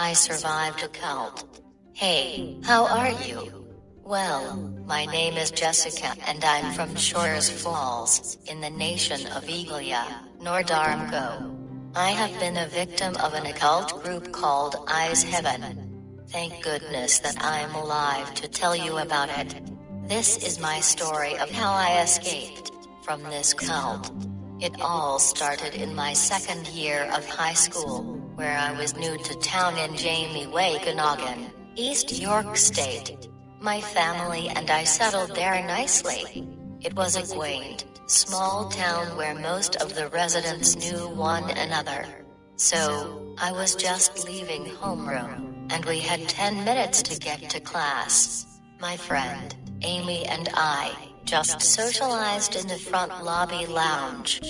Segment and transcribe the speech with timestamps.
[0.00, 1.60] I survived a cult.
[1.92, 3.66] Hey, how are you?
[4.02, 4.56] Well,
[4.86, 10.02] my name is Jessica and I'm from Shores Falls, in the nation of Iglia,
[10.40, 11.54] Nordarmgo.
[11.94, 16.22] I have been a victim of an occult group called Eyes Heaven.
[16.28, 19.54] Thank goodness that I'm alive to tell you about it.
[20.08, 24.10] This is my story of how I escaped from this cult.
[24.60, 29.38] It all started in my second year of high school, where I was new to
[29.40, 33.28] town in Jamie Wagonogan, East York State.
[33.60, 36.48] My family and I settled there nicely.
[36.80, 42.06] It was a quaint, small town where most of the residents knew one another.
[42.56, 48.46] So, I was just leaving homeroom, and we had 10 minutes to get to class.
[48.80, 50.94] My friend, Amy and I,
[51.26, 54.40] just socialized in the front lobby lounge.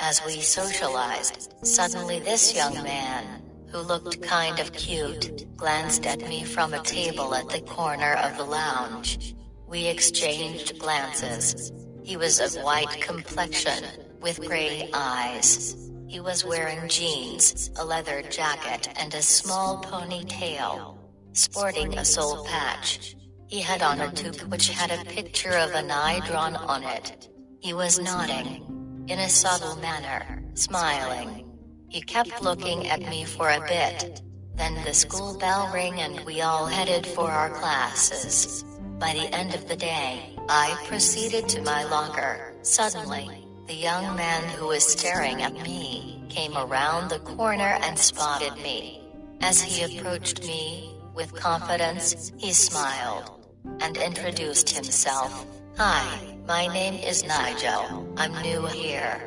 [0.00, 6.44] As we socialized, suddenly this young man, who looked kind of cute, glanced at me
[6.44, 9.34] from a table at the corner of the lounge.
[9.66, 11.72] We exchanged glances.
[12.04, 13.84] He was of white complexion,
[14.20, 15.76] with gray eyes.
[16.06, 20.96] He was wearing jeans, a leather jacket and a small ponytail.
[21.32, 23.16] Sporting a soul patch.
[23.48, 27.28] He had on a toque which had a picture of an eye drawn on it.
[27.60, 28.77] He was nodding.
[29.08, 31.50] In a subtle manner, smiling.
[31.88, 34.20] He kept looking at me for a bit.
[34.54, 38.66] Then the school bell rang and we all headed for our classes.
[38.98, 42.52] By the end of the day, I proceeded to my locker.
[42.60, 48.56] Suddenly, the young man who was staring at me came around the corner and spotted
[48.62, 49.00] me.
[49.40, 53.46] As he approached me, with confidence, he smiled
[53.80, 55.46] and introduced himself.
[55.78, 58.08] Hi, my name is Nigel.
[58.16, 59.20] I'm new here.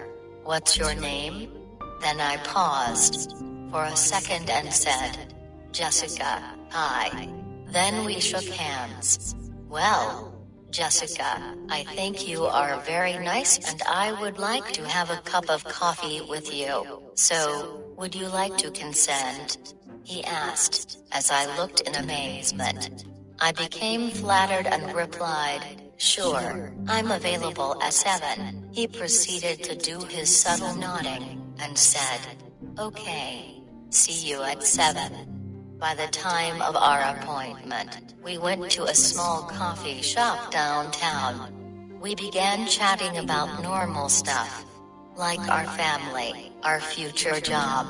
[0.44, 1.51] What's your name?
[2.01, 3.38] Then I paused
[3.69, 5.35] for a second and said,
[5.72, 6.41] Jessica,
[6.72, 7.29] hi.
[7.68, 9.35] Then we shook hands.
[9.69, 10.34] Well,
[10.72, 15.47] Jessica, I think you are very nice and I would like to have a cup
[15.51, 17.03] of coffee with you.
[17.13, 19.75] So, would you like to consent?
[20.03, 23.06] He asked, as I looked in amazement.
[23.40, 25.62] I became flattered and replied,
[26.01, 28.69] Sure, I'm available at 7.
[28.72, 32.22] He proceeded to do his subtle nodding, and said,
[32.79, 33.62] Okay.
[33.91, 35.75] See you at 7.
[35.78, 41.53] By the time of our appointment, we went to a small coffee shop downtown.
[42.01, 44.66] We began chatting about normal stuff.
[45.16, 47.85] Like our family, our future job.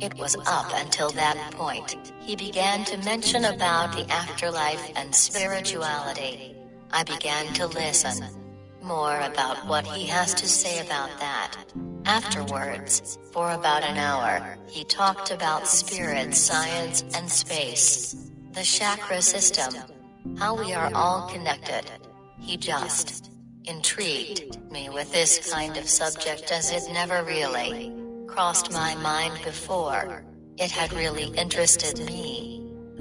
[0.00, 6.53] It was up until that point, he began to mention about the afterlife and spirituality.
[6.94, 8.24] I began to listen.
[8.80, 11.56] More about what he has to say about that.
[12.04, 18.30] Afterwards, for about an hour, he talked about spirit science and space.
[18.52, 19.74] The chakra system.
[20.38, 21.90] How we are all connected.
[22.38, 23.32] He just
[23.64, 27.92] intrigued me with this kind of subject as it never really
[28.28, 30.22] crossed my mind before.
[30.58, 32.53] It had really interested me.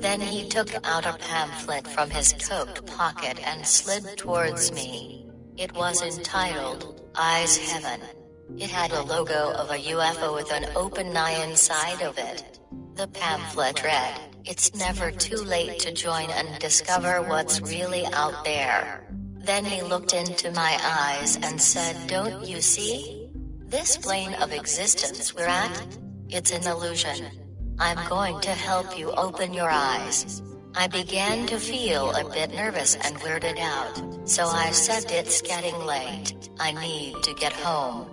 [0.04, 5.26] Then he took out a pamphlet from his coat pocket and slid towards me.
[5.56, 8.02] It was entitled, Eyes Heaven.
[8.58, 12.60] It had a logo of a UFO with an open eye inside of it.
[12.96, 19.08] The pamphlet read, It's never too late to join and discover what's really out there.
[19.38, 23.30] Then he looked into my eyes and said, Don't you see?
[23.68, 25.88] This plane of existence we're at?
[26.28, 27.43] It's an illusion.
[27.80, 30.42] I'm going to help you open your eyes.
[30.76, 35.78] I began to feel a bit nervous and weirded out, so I said it's getting
[35.86, 38.08] late, I need to get home.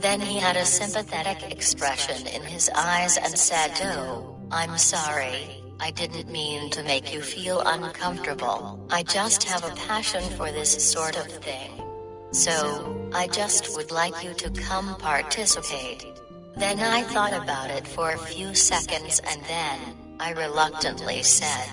[0.00, 5.90] Then he had a sympathetic expression in his eyes and said, Oh, I'm sorry, I
[5.90, 11.16] didn't mean to make you feel uncomfortable, I just have a passion for this sort
[11.16, 11.70] of thing.
[12.32, 16.06] So, I just would like you to come participate.
[16.56, 19.78] Then I thought about it for a few seconds and then,
[20.18, 21.68] I reluctantly said,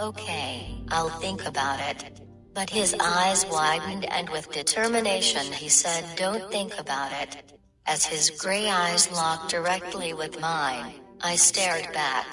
[0.00, 2.20] Okay, I'll think about it.
[2.54, 7.58] But his eyes widened and with determination he said don't think about it.
[7.86, 12.26] As his gray eyes locked directly with mine, I stared back.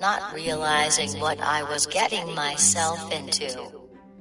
[0.00, 3.70] Not realizing what I was getting myself into.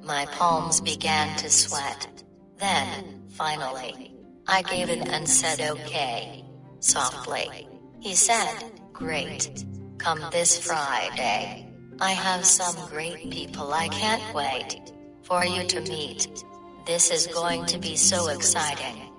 [0.04, 2.24] My palms began to sweat.
[2.58, 4.16] Then, finally,
[4.48, 6.44] I gave in and said okay.
[6.80, 7.68] Softly.
[8.00, 9.66] He said, great.
[9.98, 11.68] Come this Friday.
[12.00, 14.94] I have some great people I can't wait
[15.24, 16.44] for you to meet.
[16.86, 19.12] This is going to be so exciting.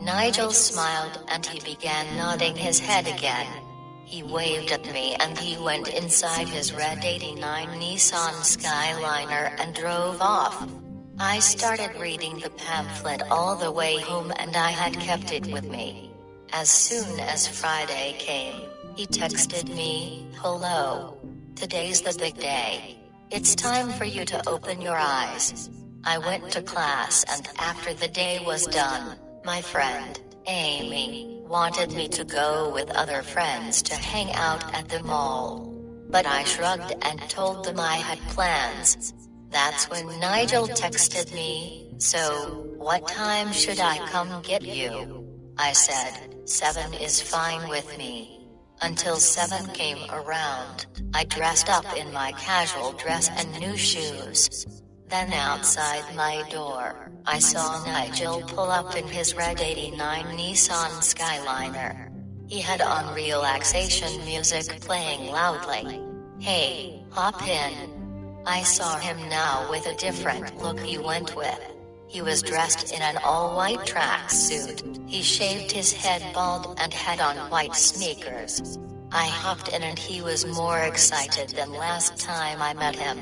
[0.00, 3.46] Nigel smiled and he began nodding his head again.
[4.04, 10.20] He waved at me and he went inside his red 89 Nissan Skyliner and drove
[10.20, 10.68] off.
[11.18, 15.64] I started reading the pamphlet all the way home and I had kept it with
[15.64, 16.13] me.
[16.56, 18.54] As soon as Friday came,
[18.94, 21.18] he texted me, Hello.
[21.56, 22.96] Today's the big day.
[23.32, 25.68] It's time for you to open your eyes.
[26.04, 32.06] I went to class and after the day was done, my friend, Amy, wanted me
[32.10, 35.74] to go with other friends to hang out at the mall.
[36.08, 39.12] But I shrugged and told them I had plans.
[39.50, 45.23] That's when Nigel texted me, so, what time should I come get you?
[45.56, 48.40] I said, 7 is fine with me.
[48.82, 54.66] Until 7 came around, I dressed up in my casual dress and new shoes.
[55.08, 62.10] Then outside my door, I saw Nigel pull up in his red 89 Nissan Skyliner.
[62.48, 66.00] He had on relaxation music playing loudly.
[66.40, 68.42] Hey, hop in.
[68.44, 71.73] I saw him now with a different look he went with.
[72.14, 75.10] He was dressed in an all-white tracksuit.
[75.10, 78.78] He shaved his head bald and had on white sneakers.
[79.10, 83.18] I hopped in and he was more excited than last time I met him.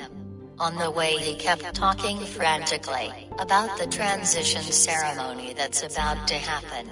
[0.59, 6.87] On the way he kept talking frantically about the transition ceremony that's about to happen.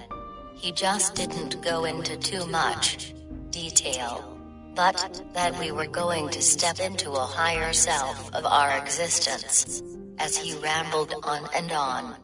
[0.55, 3.13] He just didn't go into too much
[3.51, 4.25] detail.
[4.75, 9.83] But, that we were going to step into a higher self of our existence.
[10.21, 12.15] As he rambled on and on,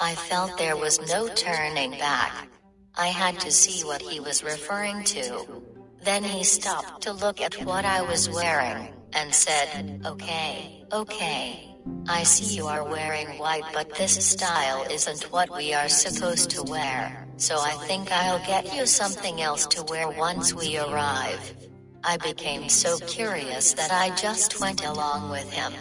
[0.00, 2.48] I felt there was no turning back.
[2.96, 5.62] I had to see what he was referring to.
[6.02, 11.68] Then he stopped to look at what I was wearing, and said, Okay, okay.
[12.08, 16.62] I see you are wearing white but this style isn't what we are supposed to
[16.62, 21.54] wear, so I think I'll get you something else to wear once we arrive.
[22.02, 25.72] I became so curious that I just went along with him.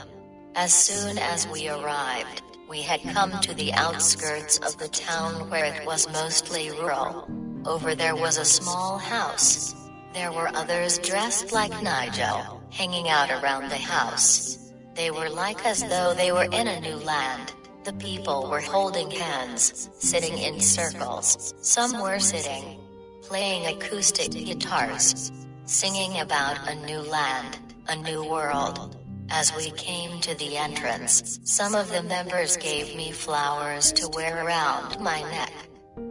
[0.55, 5.63] As soon as we arrived, we had come to the outskirts of the town where
[5.63, 7.29] it was mostly rural.
[7.65, 9.73] Over there was a small house.
[10.13, 14.71] There were others dressed like Nigel, hanging out around the house.
[14.93, 17.53] They were like as though they were in a new land.
[17.85, 21.53] The people were holding hands, sitting in circles.
[21.61, 22.77] Some were sitting,
[23.21, 25.31] playing acoustic guitars,
[25.63, 27.57] singing about a new land,
[27.87, 28.97] a new world.
[29.33, 34.45] As we came to the entrance, some of the members gave me flowers to wear
[34.45, 35.53] around my neck.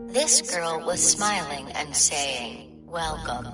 [0.06, 3.46] This girl was smiling and saying, Welcome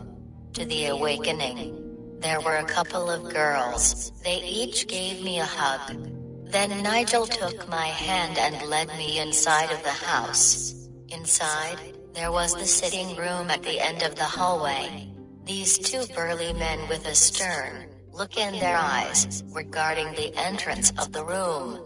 [0.52, 1.82] to the awakening.
[2.20, 5.98] There were a couple of girls, they each gave me a hug.
[6.44, 10.88] Then Nigel took my hand and led me inside of the house.
[11.08, 11.78] Inside,
[12.14, 15.12] there was the sitting room at the end of the hallway.
[15.44, 21.12] These two burly men with a stern look in their eyes regarding the entrance of
[21.12, 21.78] the room.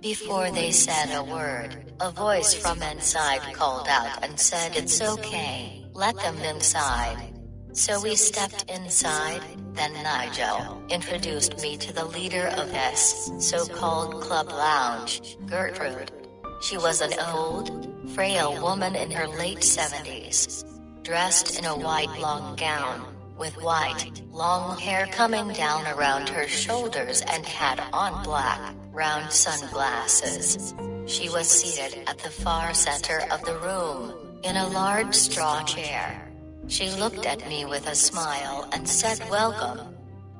[0.00, 5.84] Before they said a word, a voice from inside called out and said it's okay,
[5.92, 7.32] let them inside.
[7.72, 9.42] So we stepped inside,
[9.74, 16.12] then Nigel introduced me to the leader of this so-called club lounge, Gertrude.
[16.60, 20.64] She was an old, frail woman in her late 70s,
[21.02, 23.12] dressed in a white long gown,
[23.42, 30.72] with white, long hair coming down around her shoulders and had on black, round sunglasses.
[31.06, 36.30] She was seated at the far center of the room, in a large straw chair.
[36.68, 39.92] She looked at me with a smile and said welcome.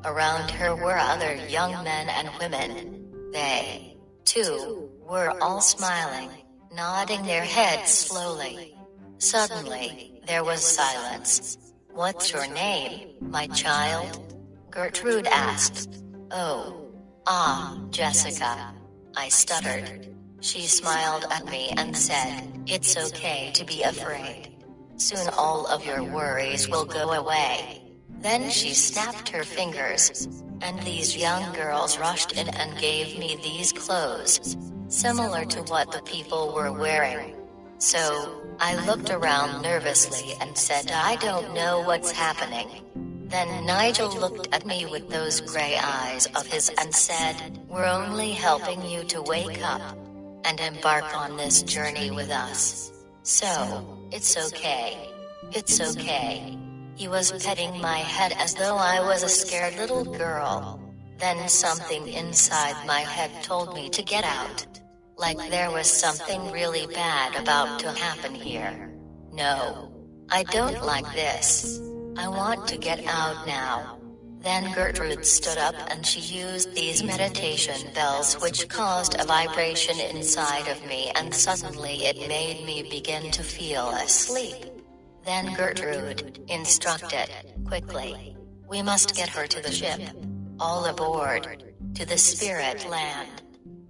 [0.05, 3.33] Around her were other young men and women.
[3.33, 6.31] They, too, were all smiling,
[6.73, 8.77] nodding their heads slowly.
[9.19, 11.59] Suddenly, there was silence.
[11.95, 14.35] What's your name, my child?
[14.71, 16.03] Gertrude asked.
[16.31, 16.89] Oh.
[17.27, 18.73] Ah, Jessica.
[19.15, 20.09] I stuttered.
[20.41, 24.65] She smiled at me and said, It's okay to be afraid.
[24.97, 27.83] Soon all of your worries will go away.
[28.21, 30.27] Then she snapped her fingers.
[30.63, 34.57] And these young girls rushed in and gave me these clothes.
[34.89, 37.37] Similar to what the people were wearing.
[37.83, 42.69] So, I looked around nervously and said I don't know what's happening.
[43.27, 48.31] Then Nigel looked at me with those gray eyes of his and said, We're only
[48.31, 49.99] helping you to wake up
[50.45, 52.93] and embark on this journey with us.
[53.25, 55.11] So, it's okay.
[55.51, 56.57] It's okay.
[56.95, 60.81] He was petting my head as though I was a scared little girl.
[61.19, 64.67] Then something inside my head told me to get out.
[65.23, 68.93] Like there was something really bad about to happen here.
[69.33, 69.95] No.
[70.29, 71.81] I don't like this.
[72.17, 74.01] I want to get out now.
[74.41, 80.67] Then Gertrude stood up and she used these meditation bells which caused a vibration inside
[80.67, 84.57] of me and suddenly it made me begin to feel asleep.
[85.25, 87.29] Then Gertrude instructed,
[87.65, 88.37] quickly.
[88.69, 90.01] We must get her to the ship.
[90.59, 91.63] All aboard.
[91.95, 93.43] To the spirit land.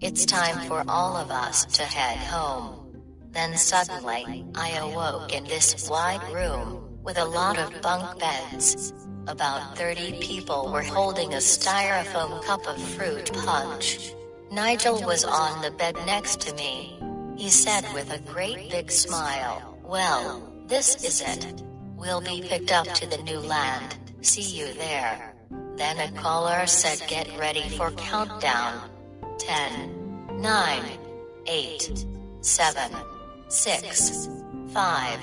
[0.03, 2.93] It's time for all of us to head home.
[3.31, 8.93] Then suddenly, I awoke in this wide room, with a lot of bunk beds.
[9.29, 14.13] About 30 people were holding a styrofoam cup of fruit punch.
[14.51, 16.99] Nigel was on the bed next to me.
[17.37, 21.63] He said with a great big smile, Well, this is it.
[21.95, 25.37] We'll be picked up to the new land, see you there.
[25.77, 28.92] Then a caller said get ready for countdown.
[29.43, 30.83] 10, 9,
[31.47, 32.07] 8,
[32.41, 32.93] 7,
[33.49, 34.29] 6,
[34.73, 35.21] 5,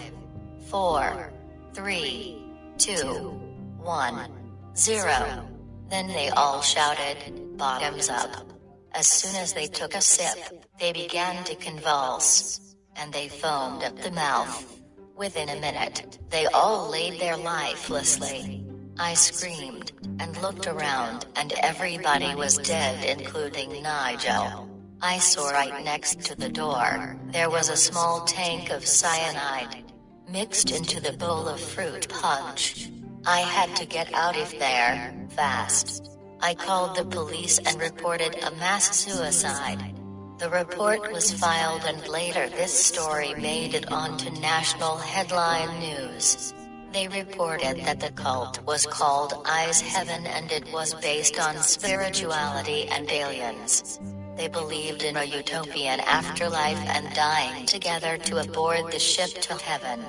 [0.67, 1.33] 4,
[1.73, 2.43] 3,
[2.77, 3.39] 2,
[3.77, 4.29] one,
[4.75, 5.47] zero.
[5.89, 8.45] Then they all shouted, bottoms up.
[8.91, 10.37] As soon as they took a sip,
[10.79, 12.75] they began to convulse.
[12.95, 14.81] And they foamed at the mouth.
[15.15, 18.65] Within a minute, they all laid there lifelessly.
[18.97, 24.69] I screamed, and looked around, and everybody was dead including Nigel.
[25.01, 29.83] I saw right next to the door, there was a small tank of cyanide,
[30.29, 32.89] mixed into the bowl of fruit punch.
[33.25, 36.17] I had to get out of there, fast.
[36.41, 39.93] I called the police and reported a mass suicide.
[40.37, 46.53] The report was filed and later this story made it onto national headline news.
[46.91, 52.87] They reported that the cult was called Eyes Heaven and it was based on spirituality
[52.87, 53.99] and aliens.
[54.35, 59.99] They believed in a utopian afterlife and dying together to aboard the ship to heaven.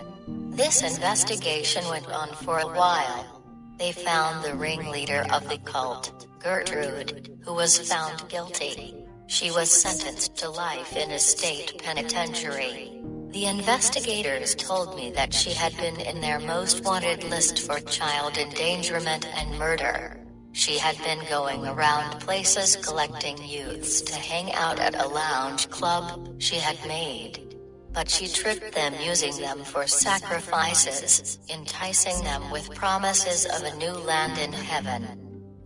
[0.57, 3.43] This investigation went on for a while.
[3.79, 8.95] They found the ringleader of the cult, Gertrude, who was found guilty.
[9.27, 13.00] She was sentenced to life in a state penitentiary.
[13.31, 18.37] The investigators told me that she had been in their most wanted list for child
[18.37, 20.19] endangerment and murder.
[20.51, 26.43] She had been going around places collecting youths to hang out at a lounge club
[26.43, 27.57] she had made.
[27.93, 33.93] But she tricked them using them for sacrifices, enticing them with promises of a new
[33.93, 35.07] land in heaven.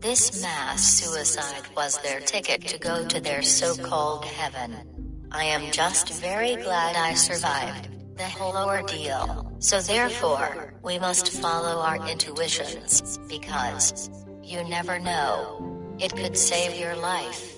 [0.00, 4.93] This mass suicide was their ticket to go to their so-called heaven.
[5.36, 9.52] I am just very glad I survived the whole ordeal.
[9.58, 14.10] So therefore, we must follow our intuitions, because
[14.44, 15.96] you never know.
[15.98, 17.50] It could save your life.